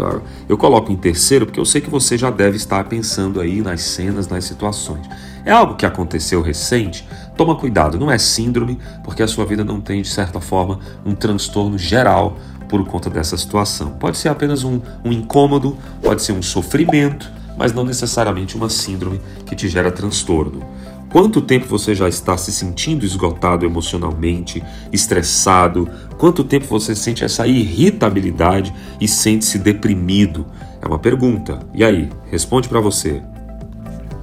Eu, 0.48 0.56
coloco 0.56 0.92
em 0.92 0.96
terceiro 0.96 1.46
porque 1.46 1.58
eu 1.58 1.64
sei 1.64 1.80
que 1.80 1.90
você 1.90 2.16
já 2.16 2.30
deve 2.30 2.56
estar 2.56 2.84
pensando 2.84 3.40
aí 3.40 3.60
nas 3.60 3.80
cenas, 3.82 4.28
nas 4.28 4.44
situações. 4.44 5.04
É 5.44 5.50
algo 5.50 5.74
que 5.74 5.84
aconteceu 5.84 6.40
recente? 6.40 7.04
toma 7.38 7.54
cuidado, 7.54 7.98
não 7.98 8.10
é 8.10 8.18
síndrome, 8.18 8.78
porque 9.04 9.22
a 9.22 9.28
sua 9.28 9.46
vida 9.46 9.64
não 9.64 9.80
tem, 9.80 10.02
de 10.02 10.08
certa 10.08 10.40
forma, 10.40 10.80
um 11.06 11.14
transtorno 11.14 11.78
geral 11.78 12.36
por 12.68 12.84
conta 12.84 13.08
dessa 13.08 13.36
situação. 13.36 13.92
Pode 13.92 14.18
ser 14.18 14.28
apenas 14.28 14.64
um, 14.64 14.80
um 15.04 15.12
incômodo, 15.12 15.76
pode 16.02 16.20
ser 16.20 16.32
um 16.32 16.42
sofrimento, 16.42 17.30
mas 17.56 17.72
não 17.72 17.84
necessariamente 17.84 18.56
uma 18.56 18.68
síndrome 18.68 19.20
que 19.46 19.54
te 19.54 19.68
gera 19.68 19.90
transtorno. 19.92 20.66
Quanto 21.10 21.40
tempo 21.40 21.66
você 21.66 21.94
já 21.94 22.06
está 22.08 22.36
se 22.36 22.52
sentindo 22.52 23.04
esgotado 23.04 23.64
emocionalmente, 23.64 24.62
estressado? 24.92 25.88
Quanto 26.18 26.44
tempo 26.44 26.66
você 26.66 26.94
sente 26.94 27.24
essa 27.24 27.46
irritabilidade 27.46 28.74
e 29.00 29.08
sente-se 29.08 29.58
deprimido? 29.58 30.46
É 30.82 30.86
uma 30.86 30.98
pergunta. 30.98 31.60
E 31.72 31.82
aí, 31.82 32.10
responde 32.30 32.68
para 32.68 32.80
você. 32.80 33.22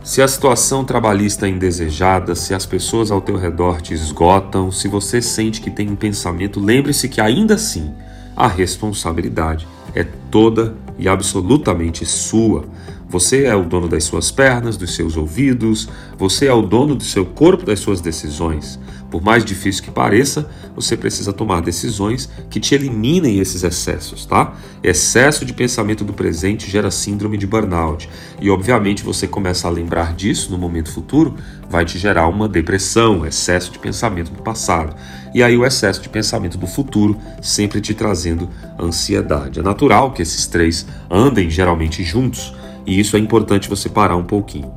Se 0.04 0.22
a 0.22 0.28
situação 0.28 0.86
trabalhista 0.86 1.48
é 1.48 1.50
indesejada, 1.50 2.36
se 2.36 2.54
as 2.54 2.64
pessoas 2.64 3.10
ao 3.10 3.20
teu 3.20 3.36
redor 3.36 3.82
te 3.82 3.96
esgotam, 3.96 4.72
se 4.72 4.88
você 4.88 5.20
sente 5.20 5.60
que 5.60 5.72
tem 5.72 5.90
um 5.90 5.96
pensamento, 5.96 6.60
lembre-se 6.60 7.10
que 7.10 7.20
ainda 7.20 7.56
assim 7.56 7.92
a 8.36 8.48
responsabilidade 8.48 9.68
é 9.96 10.06
toda 10.30 10.76
e 11.00 11.10
absolutamente 11.10 12.06
sua. 12.06 12.66
Você 13.10 13.44
é 13.44 13.56
o 13.56 13.64
dono 13.64 13.88
das 13.88 14.04
suas 14.04 14.32
pernas, 14.32 14.78
dos 14.78 14.96
seus 14.96 15.16
ouvidos, 15.16 15.88
você 16.18 16.48
é 16.48 16.54
o 16.54 16.62
dono 16.62 16.96
do 16.96 17.04
seu 17.04 17.26
corpo, 17.26 17.66
das 17.66 17.80
suas 17.80 18.02
decisões. 18.02 18.80
Por 19.16 19.22
mais 19.22 19.46
difícil 19.46 19.84
que 19.84 19.92
pareça, 19.92 20.50
você 20.76 20.98
precisa 20.98 21.32
tomar 21.32 21.62
decisões 21.62 22.30
que 22.50 22.60
te 22.60 22.76
eliminem 22.76 23.40
esses 23.40 23.64
excessos, 23.64 24.26
tá? 24.26 24.54
Excesso 24.84 25.46
de 25.46 25.54
pensamento 25.54 26.04
do 26.04 26.12
presente 26.12 26.70
gera 26.70 26.92
síndrome 26.92 27.38
de 27.38 27.48
burnout. 27.48 28.10
E 28.42 28.50
obviamente 28.50 29.04
você 29.04 29.28
começa 29.28 29.68
a 29.68 29.72
lembrar 29.72 30.14
disso 30.14 30.52
no 30.52 30.58
momento 30.58 30.92
futuro, 30.92 31.36
vai 31.70 31.86
te 31.86 31.98
gerar 31.98 32.28
uma 32.28 32.50
depressão, 32.50 33.26
excesso 33.26 33.72
de 33.72 33.80
pensamento 33.80 34.32
do 34.32 34.42
passado. 34.42 34.96
E 35.34 35.42
aí 35.42 35.56
o 35.56 35.66
excesso 35.66 36.02
de 36.02 36.10
pensamento 36.10 36.58
do 36.58 36.68
futuro 36.68 37.18
sempre 37.42 37.80
te 37.80 37.94
trazendo 37.94 38.50
ansiedade. 38.78 39.60
É 39.60 39.64
natural 39.64 40.12
que 40.12 40.22
esses 40.22 40.48
três 40.48 40.86
andem 41.10 41.50
geralmente 41.50 42.04
juntos, 42.04 42.54
e 42.86 43.00
isso 43.00 43.16
é 43.16 43.20
importante 43.20 43.70
você 43.70 43.90
parar 43.90 44.16
um 44.16 44.24
pouquinho. 44.24 44.72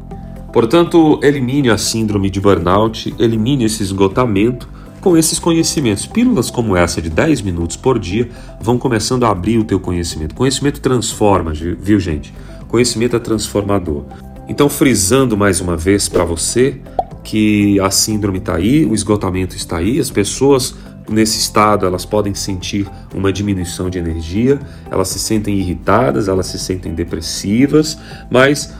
Portanto, 0.53 1.21
elimine 1.23 1.71
a 1.71 1.79
síndrome 1.79 2.31
de 2.31 2.41
burnout, 2.41 3.15
elimine 3.19 3.65
esse 3.65 3.83
esgotamento 3.83 4.69
com 5.00 5.17
esses 5.17 5.38
conhecimentos. 5.38 6.07
Pílulas 6.07 6.50
como 6.50 6.77
essa 6.77 7.00
de 7.00 7.11
10 7.11 7.43
minutos 7.43 7.77
por 7.77 7.99
dia 7.99 8.29
vão 8.61 8.79
começando 8.79 9.25
a 9.25 9.31
abrir 9.31 9.59
o 9.59 9.65
teu 9.65 9.79
conhecimento. 9.79 10.35
Conhecimento 10.35 10.81
transforma, 10.81 11.53
viu 11.53 12.00
gente? 12.00 12.33
Conhecimento 12.67 13.17
é 13.17 13.19
transformador. 13.19 14.05
Então, 14.49 14.69
frisando 14.69 15.37
mais 15.37 15.61
uma 15.61 15.77
vez 15.77 16.09
para 16.09 16.25
você 16.25 16.81
que 17.23 17.79
a 17.81 17.91
síndrome 17.91 18.38
está 18.38 18.57
aí, 18.57 18.87
o 18.87 18.95
esgotamento 18.95 19.55
está 19.55 19.77
aí, 19.77 20.00
as 20.00 20.11
pessoas 20.11 20.75
nesse 21.09 21.38
estado 21.38 21.87
elas 21.87 22.05
podem 22.05 22.35
sentir 22.35 22.88
uma 23.15 23.33
diminuição 23.33 23.88
de 23.88 23.99
energia, 23.99 24.59
elas 24.91 25.09
se 25.09 25.19
sentem 25.19 25.57
irritadas, 25.59 26.29
elas 26.29 26.47
se 26.47 26.59
sentem 26.59 26.95
depressivas, 26.95 27.99
mas 28.31 28.73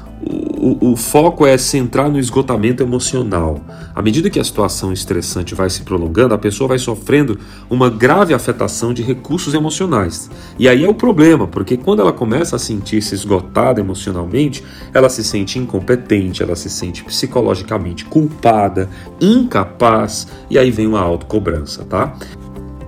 o, 0.69 0.93
o, 0.93 0.97
foco 0.97 1.47
é 1.47 1.57
centrar 1.57 2.11
no 2.11 2.19
esgotamento 2.19 2.83
emocional. 2.83 3.61
À 3.95 4.03
medida 4.03 4.29
que 4.29 4.39
a 4.39 4.45
situação 4.45 4.93
estressante 4.93 5.55
vai 5.55 5.71
se 5.71 5.83
prolongando, 5.83 6.35
a 6.35 6.39
pessoa 6.39 6.69
vai 6.69 6.79
sofrendo 6.79 7.39
uma 7.71 7.89
grave 7.89 8.35
afetação 8.35 8.93
de 8.93 9.03
recursos 9.03 9.55
emocionais. 9.55 10.31
E 10.59 10.69
aí 10.69 10.85
é 10.85 10.89
o 10.89 10.95
problema, 10.95 11.47
porque 11.47 11.77
quando 11.77 12.01
ela 12.01 12.13
começa 12.13 12.57
a 12.57 12.59
sentir-se 12.59 13.15
esgotada 13.15 13.81
emocionalmente, 13.81 14.63
ela 14.93 15.09
se 15.09 15.25
sente 15.25 15.59
incompetente, 15.59 16.43
ela 16.43 16.57
se 16.57 16.69
sente 16.69 17.03
psicologicamente 17.03 18.05
culpada, 18.05 18.89
incapaz, 19.21 20.29
e 20.51 20.59
aí 20.59 20.71
vem 20.71 20.87
uma 20.87 21.01
autocobrança, 21.01 21.85
tá? 21.85 22.15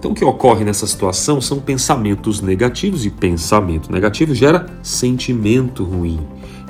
Então, 0.01 0.13
o 0.13 0.15
que 0.15 0.25
ocorre 0.25 0.65
nessa 0.65 0.87
situação 0.87 1.43
são 1.43 1.61
pensamentos 1.61 2.41
negativos, 2.41 3.05
e 3.05 3.11
pensamento 3.11 3.93
negativo 3.93 4.35
gera 4.35 4.65
sentimento 4.83 5.85
ruim. 5.85 6.19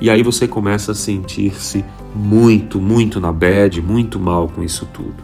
E 0.01 0.09
aí 0.09 0.21
você 0.21 0.49
começa 0.49 0.91
a 0.91 0.95
sentir-se 0.95 1.85
muito, 2.13 2.81
muito 2.81 3.21
na 3.21 3.31
bad, 3.31 3.81
muito 3.81 4.19
mal 4.19 4.49
com 4.49 4.61
isso 4.61 4.85
tudo. 4.93 5.15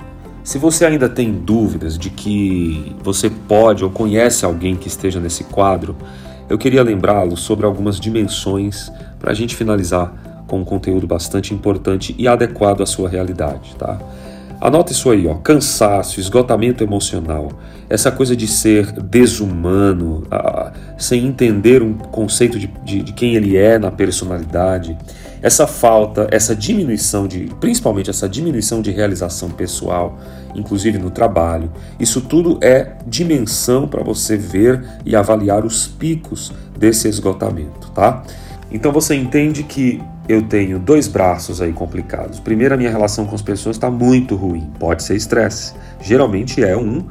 Se 0.42 0.58
você 0.58 0.86
ainda 0.86 1.10
tem 1.10 1.34
dúvidas 1.34 1.98
de 1.98 2.10
que 2.10 2.96
você 3.04 3.30
pode 3.30 3.84
ou 3.84 3.90
conhece 3.90 4.46
alguém 4.46 4.78
que 4.78 4.88
esteja 4.88 5.20
nesse 5.20 5.44
quadro, 5.44 5.94
eu 6.50 6.58
queria 6.58 6.84
lembrá-lo 6.84 7.36
sobre 7.36 7.66
algumas 7.66 8.00
dimensões 8.00 8.90
para 9.20 9.32
a 9.32 9.36
gente 9.36 9.54
finalizar 9.54 10.46
com 10.48 10.62
um 10.62 10.64
conteúdo 10.64 11.06
bastante 11.06 11.54
importante 11.54 12.16
e 12.18 12.26
adequado 12.26 12.82
à 12.82 12.86
sua 12.86 13.10
realidade, 13.10 13.76
tá? 13.76 14.00
Anota 14.60 14.92
isso 14.92 15.10
aí, 15.12 15.28
ó, 15.28 15.36
cansaço, 15.36 16.20
esgotamento 16.20 16.84
emocional, 16.84 17.52
essa 17.88 18.12
coisa 18.12 18.36
de 18.36 18.48
ser 18.48 18.92
desumano, 18.92 20.24
sem 20.98 21.28
entender 21.28 21.84
um 21.84 21.94
conceito 21.94 22.58
de, 22.58 22.68
de, 22.84 23.04
de, 23.04 23.14
quem 23.14 23.36
ele 23.36 23.56
é 23.56 23.78
na 23.78 23.92
personalidade, 23.92 24.98
essa 25.44 25.68
falta, 25.68 26.28
essa 26.32 26.56
diminuição 26.56 27.28
de, 27.28 27.52
principalmente 27.60 28.10
essa 28.10 28.28
diminuição 28.28 28.82
de 28.82 28.90
realização 28.90 29.52
pessoal, 29.52 30.18
inclusive 30.56 30.98
no 30.98 31.12
trabalho, 31.12 31.72
isso 32.00 32.20
tudo 32.20 32.58
é 32.60 32.94
dimensão 33.06 33.88
para 33.88 34.04
você 34.04 34.36
ver 34.36 34.84
e 35.06 35.16
avaliar 35.16 35.64
os 35.64 35.86
picos 35.86 36.52
desse 36.76 37.08
esgotamento, 37.08 37.92
tá? 37.92 38.24
Então 38.72 38.92
você 38.92 39.16
entende 39.16 39.64
que 39.64 40.02
eu 40.27 40.41
tenho 40.41 40.77
dois 40.77 41.07
braços 41.07 41.62
aí 41.62 41.72
complicados. 41.72 42.39
Primeiro, 42.39 42.74
a 42.74 42.77
minha 42.77 42.89
relação 42.89 43.25
com 43.25 43.36
as 43.36 43.41
pessoas 43.41 43.75
está 43.75 43.89
muito 43.89 44.36
ruim. 44.36 44.69
Pode 44.79 45.03
ser 45.03 45.15
estresse. 45.15 45.74
Geralmente 46.01 46.63
é 46.63 46.75
um, 46.75 47.03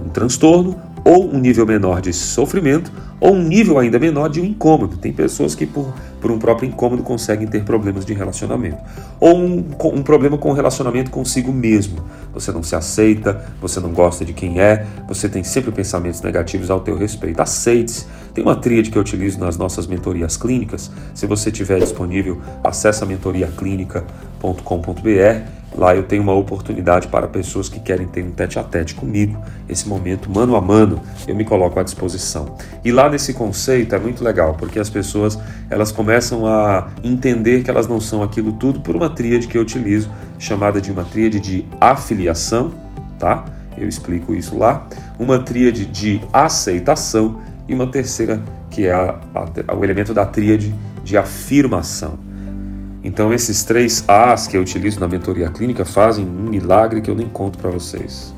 um 0.00 0.08
transtorno 0.12 0.76
ou 1.04 1.32
um 1.32 1.38
nível 1.38 1.66
menor 1.66 2.00
de 2.00 2.12
sofrimento 2.12 2.90
ou 3.20 3.34
um 3.34 3.42
nível 3.42 3.78
ainda 3.78 3.98
menor 3.98 4.28
de 4.28 4.40
um 4.40 4.44
incômodo. 4.44 4.96
Tem 4.96 5.12
pessoas 5.12 5.54
que, 5.54 5.66
por, 5.66 5.92
por 6.20 6.30
um 6.30 6.38
próprio 6.38 6.68
incômodo, 6.68 7.02
conseguem 7.02 7.46
ter 7.46 7.64
problemas 7.64 8.04
de 8.04 8.12
relacionamento. 8.12 8.78
Ou 9.20 9.38
um, 9.38 9.64
um 9.94 10.02
problema 10.02 10.36
com 10.36 10.50
o 10.50 10.52
relacionamento 10.52 11.10
consigo 11.10 11.52
mesmo. 11.52 12.04
Você 12.32 12.52
não 12.52 12.62
se 12.62 12.74
aceita, 12.74 13.44
você 13.60 13.80
não 13.80 13.92
gosta 13.92 14.24
de 14.24 14.32
quem 14.32 14.60
é, 14.60 14.86
você 15.06 15.28
tem 15.28 15.44
sempre 15.44 15.72
pensamentos 15.72 16.22
negativos 16.22 16.70
ao 16.70 16.80
teu 16.80 16.96
respeito. 16.96 17.40
Aceite-se. 17.40 18.06
Tem 18.34 18.42
uma 18.42 18.56
tríade 18.56 18.90
que 18.90 18.98
eu 18.98 19.02
utilizo 19.02 19.38
nas 19.38 19.56
nossas 19.56 19.86
mentorias 19.86 20.36
clínicas. 20.36 20.90
Se 21.14 21.26
você 21.26 21.52
tiver 21.52 21.78
disponível, 21.78 22.40
acesse 22.64 23.06
mentoriaclínica.com.br 23.06 25.63
Lá 25.76 25.94
eu 25.94 26.04
tenho 26.04 26.22
uma 26.22 26.32
oportunidade 26.32 27.08
para 27.08 27.26
pessoas 27.26 27.68
que 27.68 27.80
querem 27.80 28.06
ter 28.06 28.22
um 28.22 28.30
tete 28.30 28.58
a 28.58 28.62
tete 28.62 28.94
comigo, 28.94 29.36
esse 29.68 29.88
momento 29.88 30.30
mano 30.30 30.54
a 30.54 30.60
mano, 30.60 31.00
eu 31.26 31.34
me 31.34 31.44
coloco 31.44 31.80
à 31.80 31.82
disposição. 31.82 32.56
E 32.84 32.92
lá 32.92 33.08
nesse 33.08 33.34
conceito 33.34 33.94
é 33.94 33.98
muito 33.98 34.22
legal, 34.22 34.54
porque 34.54 34.78
as 34.78 34.88
pessoas 34.88 35.36
elas 35.68 35.90
começam 35.90 36.46
a 36.46 36.88
entender 37.02 37.64
que 37.64 37.70
elas 37.70 37.88
não 37.88 38.00
são 38.00 38.22
aquilo 38.22 38.52
tudo 38.52 38.80
por 38.80 38.94
uma 38.94 39.10
tríade 39.10 39.48
que 39.48 39.58
eu 39.58 39.62
utilizo, 39.62 40.08
chamada 40.38 40.80
de 40.80 40.92
uma 40.92 41.04
tríade 41.04 41.40
de 41.40 41.66
afiliação, 41.80 42.72
tá? 43.18 43.44
Eu 43.76 43.88
explico 43.88 44.32
isso 44.32 44.56
lá. 44.56 44.86
Uma 45.18 45.40
tríade 45.40 45.86
de 45.86 46.20
aceitação 46.32 47.40
e 47.68 47.74
uma 47.74 47.88
terceira 47.88 48.40
que 48.70 48.86
é 48.86 48.92
a, 48.92 49.18
a, 49.34 49.74
o 49.74 49.84
elemento 49.84 50.14
da 50.14 50.24
tríade 50.24 50.72
de 51.02 51.16
afirmação. 51.16 52.18
Então 53.04 53.32
esses 53.32 53.62
três 53.62 54.02
As 54.08 54.48
que 54.48 54.56
eu 54.56 54.62
utilizo 54.62 54.98
na 54.98 55.06
mentoria 55.06 55.50
clínica 55.50 55.84
fazem 55.84 56.24
um 56.24 56.48
milagre 56.48 57.02
que 57.02 57.10
eu 57.10 57.14
nem 57.14 57.28
conto 57.28 57.58
para 57.58 57.70
vocês. 57.70 58.34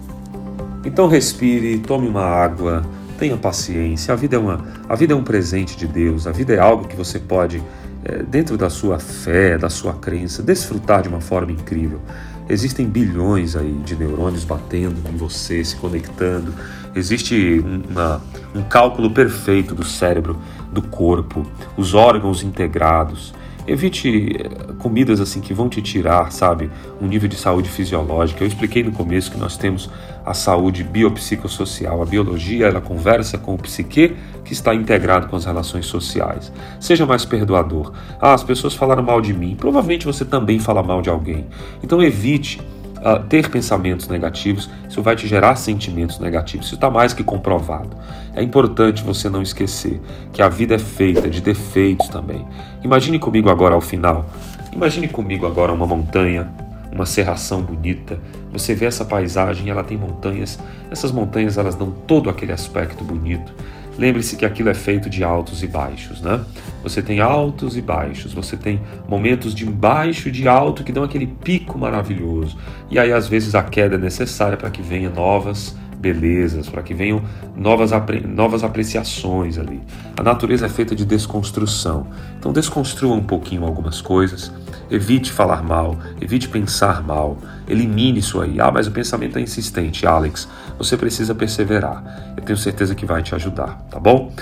Então 0.84 1.06
respire, 1.06 1.78
tome 1.78 2.08
uma 2.08 2.24
água, 2.24 2.84
tenha 3.18 3.36
paciência. 3.36 4.12
A 4.12 4.16
vida 4.16 4.36
é 4.36 4.38
uma, 4.38 4.64
a 4.88 4.94
vida 4.96 5.12
é 5.12 5.16
um 5.16 5.22
presente 5.22 5.76
de 5.76 5.86
Deus. 5.86 6.26
A 6.26 6.32
vida 6.32 6.52
é 6.52 6.58
algo 6.58 6.86
que 6.86 6.96
você 6.96 7.18
pode, 7.18 7.62
é, 8.04 8.22
dentro 8.24 8.56
da 8.56 8.68
sua 8.68 8.98
fé, 8.98 9.56
da 9.56 9.70
sua 9.70 9.94
crença, 9.94 10.42
desfrutar 10.42 11.02
de 11.02 11.08
uma 11.08 11.20
forma 11.20 11.52
incrível. 11.52 12.00
Existem 12.48 12.86
bilhões 12.86 13.56
aí 13.56 13.72
de 13.84 13.96
neurônios 13.96 14.44
batendo 14.44 14.96
em 15.08 15.16
você, 15.16 15.64
se 15.64 15.74
conectando. 15.76 16.54
Existe 16.94 17.64
uma, 17.90 18.22
um 18.54 18.62
cálculo 18.62 19.10
perfeito 19.10 19.74
do 19.74 19.84
cérebro, 19.84 20.38
do 20.72 20.80
corpo, 20.80 21.44
os 21.76 21.94
órgãos 21.94 22.42
integrados. 22.42 23.34
Evite 23.66 24.36
eh, 24.38 24.72
comidas 24.78 25.20
assim 25.20 25.40
que 25.40 25.52
vão 25.52 25.68
te 25.68 25.82
tirar, 25.82 26.30
sabe, 26.30 26.70
um 27.00 27.06
nível 27.06 27.28
de 27.28 27.36
saúde 27.36 27.68
fisiológica. 27.68 28.44
Eu 28.44 28.48
expliquei 28.48 28.82
no 28.82 28.92
começo 28.92 29.30
que 29.30 29.38
nós 29.38 29.56
temos 29.56 29.90
a 30.24 30.34
saúde 30.34 30.84
biopsicossocial. 30.84 32.02
A 32.02 32.04
biologia, 32.04 32.66
ela 32.66 32.80
conversa 32.80 33.38
com 33.38 33.54
o 33.54 33.58
psique 33.58 34.16
que 34.44 34.52
está 34.52 34.74
integrado 34.74 35.28
com 35.28 35.36
as 35.36 35.44
relações 35.44 35.86
sociais. 35.86 36.52
Seja 36.80 37.04
mais 37.04 37.24
perdoador. 37.24 37.92
Ah, 38.20 38.34
as 38.34 38.44
pessoas 38.44 38.74
falaram 38.74 39.02
mal 39.02 39.20
de 39.20 39.32
mim. 39.32 39.56
Provavelmente 39.56 40.06
você 40.06 40.24
também 40.24 40.58
fala 40.58 40.82
mal 40.82 41.02
de 41.02 41.10
alguém. 41.10 41.46
Então 41.82 42.02
evite 42.02 42.60
uh, 42.98 43.22
ter 43.28 43.50
pensamentos 43.50 44.08
negativos, 44.08 44.70
isso 44.88 45.02
vai 45.02 45.16
te 45.16 45.26
gerar 45.26 45.56
sentimentos 45.56 46.18
negativos. 46.18 46.66
Isso 46.66 46.74
está 46.74 46.90
mais 46.90 47.12
que 47.12 47.22
comprovado. 47.24 47.96
É 48.34 48.42
importante 48.42 49.02
você 49.02 49.28
não 49.28 49.42
esquecer 49.42 50.00
que 50.32 50.42
a 50.42 50.48
vida 50.48 50.74
é 50.74 50.78
feita 50.78 51.28
de 51.28 51.40
defeitos 51.40 52.08
também. 52.08 52.46
Imagine 52.82 53.18
comigo 53.18 53.48
agora 53.48 53.74
ao 53.74 53.80
final. 53.80 54.26
Imagine 54.72 55.08
comigo 55.08 55.46
agora 55.46 55.72
uma 55.72 55.86
montanha, 55.86 56.50
uma 56.92 57.06
serração 57.06 57.62
bonita, 57.62 58.18
você 58.52 58.74
vê 58.74 58.86
essa 58.86 59.04
paisagem, 59.04 59.68
ela 59.68 59.84
tem 59.84 59.96
montanhas, 59.96 60.58
essas 60.90 61.12
montanhas 61.12 61.58
elas 61.58 61.74
dão 61.74 61.90
todo 62.06 62.30
aquele 62.30 62.52
aspecto 62.52 63.04
bonito. 63.04 63.52
Lembre-se 63.98 64.36
que 64.36 64.44
aquilo 64.44 64.68
é 64.68 64.74
feito 64.74 65.08
de 65.08 65.24
altos 65.24 65.62
e 65.62 65.66
baixos, 65.66 66.20
né? 66.20 66.40
Você 66.82 67.02
tem 67.02 67.20
altos 67.20 67.76
e 67.76 67.80
baixos, 67.80 68.32
você 68.32 68.56
tem 68.56 68.80
momentos 69.08 69.54
de 69.54 69.64
baixo 69.64 70.28
e 70.28 70.32
de 70.32 70.46
alto 70.46 70.84
que 70.84 70.92
dão 70.92 71.02
aquele 71.02 71.26
pico 71.26 71.78
maravilhoso. 71.78 72.56
E 72.90 72.98
aí 72.98 73.12
às 73.12 73.26
vezes 73.26 73.54
a 73.54 73.62
queda 73.62 73.96
é 73.96 73.98
necessária 73.98 74.56
para 74.56 74.70
que 74.70 74.82
venha 74.82 75.10
novas 75.10 75.74
belezas, 75.96 76.68
para 76.68 76.82
que 76.82 76.94
venham 76.94 77.22
novas, 77.56 77.90
novas 78.28 78.62
apreciações 78.62 79.58
ali. 79.58 79.80
A 80.16 80.22
natureza 80.22 80.66
é 80.66 80.68
feita 80.68 80.94
de 80.94 81.04
desconstrução. 81.04 82.06
Então 82.38 82.52
desconstrua 82.52 83.14
um 83.14 83.22
pouquinho 83.22 83.64
algumas 83.64 84.00
coisas, 84.00 84.52
evite 84.90 85.32
falar 85.32 85.62
mal, 85.62 85.98
evite 86.20 86.48
pensar 86.48 87.02
mal, 87.02 87.38
elimine 87.66 88.20
isso 88.20 88.40
aí. 88.40 88.60
Ah, 88.60 88.70
mas 88.70 88.86
o 88.86 88.92
pensamento 88.92 89.38
é 89.38 89.42
insistente, 89.42 90.06
Alex. 90.06 90.48
Você 90.78 90.96
precisa 90.96 91.34
perseverar. 91.34 92.34
Eu 92.36 92.42
tenho 92.42 92.58
certeza 92.58 92.94
que 92.94 93.06
vai 93.06 93.22
te 93.22 93.34
ajudar, 93.34 93.78
tá 93.90 93.98
bom? 93.98 94.32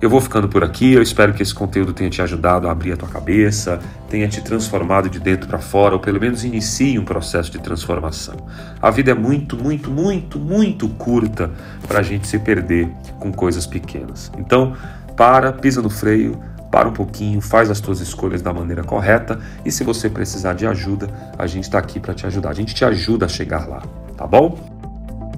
Eu 0.00 0.10
vou 0.10 0.20
ficando 0.20 0.48
por 0.48 0.64
aqui. 0.64 0.94
Eu 0.94 1.02
espero 1.02 1.32
que 1.32 1.42
esse 1.42 1.54
conteúdo 1.54 1.92
tenha 1.92 2.10
te 2.10 2.20
ajudado 2.20 2.66
a 2.66 2.72
abrir 2.72 2.92
a 2.92 2.96
tua 2.96 3.08
cabeça, 3.08 3.78
tenha 4.08 4.26
te 4.26 4.40
transformado 4.40 5.08
de 5.08 5.20
dentro 5.20 5.46
para 5.46 5.60
fora, 5.60 5.94
ou 5.94 6.00
pelo 6.00 6.20
menos 6.20 6.44
inicie 6.44 6.98
um 6.98 7.04
processo 7.04 7.52
de 7.52 7.60
transformação. 7.60 8.34
A 8.80 8.90
vida 8.90 9.12
é 9.12 9.14
muito, 9.14 9.56
muito, 9.56 9.90
muito, 9.90 10.40
muito 10.40 10.88
curta 10.88 11.52
para 11.86 12.00
a 12.00 12.02
gente 12.02 12.26
se 12.26 12.38
perder 12.40 12.90
com 13.20 13.32
coisas 13.32 13.64
pequenas. 13.64 14.32
Então, 14.36 14.76
para, 15.16 15.52
pisa 15.52 15.80
no 15.80 15.90
freio, 15.90 16.36
para 16.68 16.88
um 16.88 16.92
pouquinho, 16.92 17.40
faz 17.40 17.70
as 17.70 17.78
tuas 17.78 18.00
escolhas 18.00 18.42
da 18.42 18.52
maneira 18.52 18.82
correta 18.82 19.38
e 19.64 19.70
se 19.70 19.84
você 19.84 20.08
precisar 20.08 20.54
de 20.54 20.66
ajuda, 20.66 21.06
a 21.38 21.46
gente 21.46 21.64
está 21.64 21.78
aqui 21.78 22.00
para 22.00 22.12
te 22.12 22.26
ajudar. 22.26 22.50
A 22.50 22.54
gente 22.54 22.74
te 22.74 22.84
ajuda 22.84 23.26
a 23.26 23.28
chegar 23.28 23.68
lá, 23.68 23.82
tá 24.16 24.26
bom? 24.26 24.71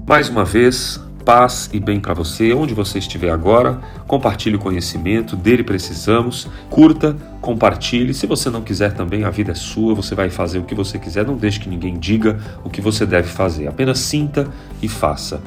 Mais 0.06 0.28
uma 0.28 0.44
vez, 0.44 1.00
paz 1.24 1.70
e 1.72 1.80
bem 1.80 1.98
para 1.98 2.12
você, 2.12 2.52
onde 2.52 2.74
você 2.74 2.98
estiver 2.98 3.30
agora. 3.30 3.80
Compartilhe 4.06 4.56
o 4.56 4.58
conhecimento, 4.58 5.34
dele 5.34 5.64
precisamos. 5.64 6.46
Curta, 6.68 7.16
compartilhe. 7.40 8.12
Se 8.12 8.26
você 8.26 8.50
não 8.50 8.60
quiser 8.60 8.92
também, 8.92 9.24
a 9.24 9.30
vida 9.30 9.52
é 9.52 9.54
sua, 9.54 9.94
você 9.94 10.14
vai 10.14 10.28
fazer 10.28 10.58
o 10.58 10.64
que 10.64 10.74
você 10.74 10.98
quiser. 10.98 11.24
Não 11.26 11.38
deixe 11.38 11.58
que 11.58 11.70
ninguém 11.70 11.98
diga 11.98 12.38
o 12.62 12.68
que 12.68 12.82
você 12.82 13.06
deve 13.06 13.28
fazer. 13.28 13.66
Apenas 13.66 13.98
sinta 13.98 14.46
e 14.82 14.88
faça. 14.88 15.40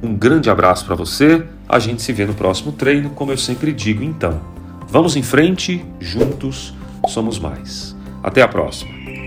Um 0.00 0.14
grande 0.14 0.48
abraço 0.48 0.86
para 0.86 0.94
você. 0.94 1.44
A 1.68 1.80
gente 1.80 2.00
se 2.00 2.12
vê 2.12 2.24
no 2.24 2.34
próximo 2.34 2.70
treino, 2.70 3.10
como 3.10 3.32
eu 3.32 3.38
sempre 3.38 3.72
digo. 3.72 4.04
Então, 4.04 4.40
vamos 4.86 5.16
em 5.16 5.22
frente, 5.22 5.84
juntos 5.98 6.72
somos 7.08 7.40
mais. 7.40 7.96
Até 8.22 8.40
a 8.40 8.46
próxima. 8.46 9.19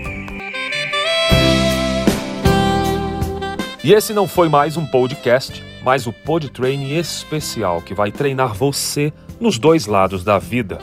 E 3.84 3.92
esse 3.92 4.12
não 4.12 4.26
foi 4.26 4.48
mais 4.48 4.76
um 4.76 4.86
podcast 4.86 5.62
mas 5.84 6.06
o 6.06 6.12
Pod 6.12 6.50
especial 6.98 7.82
que 7.82 7.94
vai 7.94 8.10
treinar 8.10 8.54
você 8.54 9.12
nos 9.38 9.58
dois 9.58 9.86
lados 9.86 10.24
da 10.24 10.38
vida, 10.38 10.78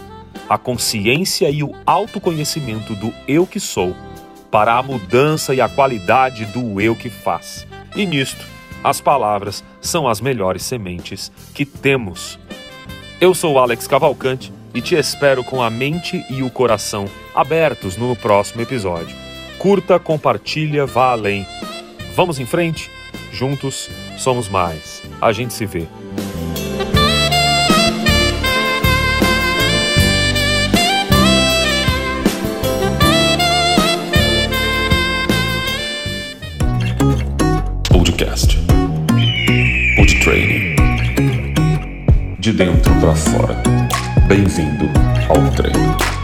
a 0.47 0.57
consciência 0.57 1.49
e 1.49 1.63
o 1.63 1.73
autoconhecimento 1.85 2.93
do 2.95 3.11
eu 3.27 3.47
que 3.47 3.59
sou, 3.59 3.95
para 4.51 4.75
a 4.77 4.83
mudança 4.83 5.55
e 5.55 5.61
a 5.61 5.67
qualidade 5.67 6.45
do 6.45 6.79
eu 6.79 6.95
que 6.95 7.09
faz. 7.09 7.65
E 7.95 8.05
nisto, 8.05 8.45
as 8.83 9.01
palavras 9.01 9.63
são 9.81 10.07
as 10.07 10.21
melhores 10.21 10.61
sementes 10.61 11.31
que 11.55 11.65
temos. 11.65 12.37
Eu 13.19 13.33
sou 13.33 13.57
Alex 13.57 13.87
Cavalcante 13.87 14.53
e 14.73 14.81
te 14.81 14.95
espero 14.95 15.43
com 15.43 15.63
a 15.63 15.69
mente 15.69 16.23
e 16.29 16.43
o 16.43 16.49
coração 16.49 17.05
abertos 17.33 17.97
no 17.97 18.15
próximo 18.15 18.61
episódio. 18.61 19.15
Curta, 19.57 19.97
compartilha, 19.97 20.85
vá 20.85 21.11
além. 21.11 21.45
Vamos 22.15 22.39
em 22.39 22.45
frente? 22.45 22.91
Juntos 23.31 23.89
somos 24.17 24.49
mais. 24.49 25.01
A 25.21 25.31
gente 25.31 25.53
se 25.53 25.65
vê. 25.65 25.87
Podcast. 37.89 38.57
Pod 39.95 40.19
Training. 40.19 40.75
De 42.39 42.51
dentro 42.51 42.93
para 42.99 43.15
fora. 43.15 43.63
Bem-vindo 44.27 44.89
ao 45.29 45.49
treino. 45.51 46.20